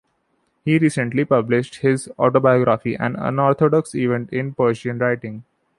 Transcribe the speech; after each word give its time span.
He 0.65 0.79
recently 0.79 1.25
published 1.25 1.75
his 1.75 2.09
autobiography, 2.17 2.95
an 2.95 3.15
unorthodox 3.15 3.93
event 3.93 4.33
in 4.33 4.55
Persian 4.55 4.97
writing. 4.97 5.43